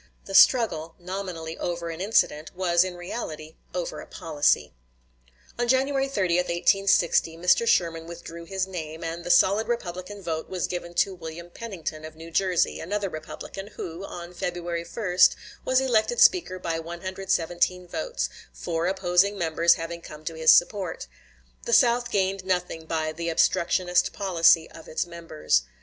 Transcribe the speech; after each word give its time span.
The 0.25 0.33
struggle, 0.33 0.95
nominally 0.97 1.59
over 1.59 1.91
an 1.91 2.01
incident, 2.01 2.55
was 2.55 2.83
in 2.83 2.95
reality 2.95 3.57
over 3.71 4.01
a 4.01 4.07
policy. 4.07 4.73
On 5.59 5.67
January 5.67 6.07
30, 6.07 6.37
1860, 6.37 7.37
Mr. 7.37 7.67
Sherman 7.67 8.07
withdrew 8.07 8.45
his 8.45 8.65
name, 8.65 9.03
and 9.03 9.23
the 9.23 9.29
solid 9.29 9.67
Republican 9.67 10.23
vote 10.23 10.49
was 10.49 10.65
given 10.65 10.95
to 10.95 11.13
William 11.13 11.51
Pennington, 11.51 12.03
of 12.03 12.15
New 12.15 12.31
Jersey, 12.31 12.79
another 12.79 13.09
Republican, 13.09 13.67
who, 13.75 14.03
on 14.03 14.33
February 14.33 14.87
1, 14.91 15.17
was 15.65 15.79
elected 15.79 16.17
Speaker 16.19 16.57
by 16.57 16.79
117 16.79 17.87
votes, 17.87 18.27
4 18.53 18.87
opposing 18.87 19.37
members 19.37 19.75
having 19.75 20.01
come 20.01 20.25
to 20.25 20.33
his 20.33 20.51
support. 20.51 21.05
The 21.65 21.73
South 21.73 22.09
gained 22.09 22.43
nothing 22.43 22.87
by 22.87 23.11
the 23.11 23.29
obstructionist 23.29 24.13
policy 24.13 24.67
of 24.71 24.87
its 24.87 25.05
members. 25.05 25.61